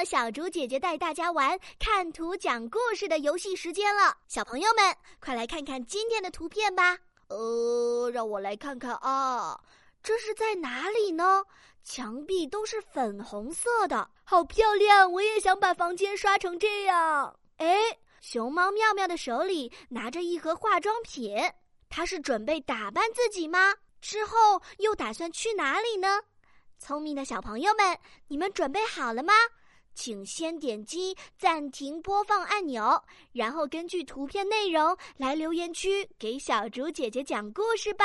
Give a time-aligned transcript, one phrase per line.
[0.00, 4.16] 了小竹姐姐带大家玩看图讲故事的游戏时间了。
[4.28, 6.96] 小朋友们，快来看看今天的图片吧。
[7.28, 9.60] 呃，让我来看看啊，
[10.02, 11.44] 这是在哪里呢？
[11.84, 15.12] 墙壁都是粉红色的，好漂亮！
[15.12, 17.38] 我也想把房间刷成这样。
[17.58, 17.76] 哎，
[18.22, 21.36] 熊猫妙妙的手里拿着一盒化妆品，
[21.90, 23.74] 它是准备打扮自己吗？
[24.00, 26.22] 之后又打算去哪里呢？
[26.78, 27.98] 聪明的小朋友们，
[28.28, 29.34] 你们准备好了吗？
[29.94, 38.04] 请先点击暂停播放按钮，然后根据图片内容来留言区给小竹姐姐讲故事吧。